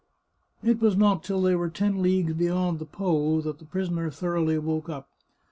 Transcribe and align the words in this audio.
It 0.63 0.81
was 0.81 0.97
not 0.97 1.23
till 1.23 1.43
they 1.43 1.53
were 1.53 1.69
ten 1.69 2.01
leagues 2.01 2.33
beyond 2.33 2.79
the 2.79 2.85
Po 2.87 3.39
that 3.41 3.59
the 3.59 3.65
prisoner 3.65 4.09
thoroughly 4.09 4.57
woke 4.57 4.89
up. 4.89 5.07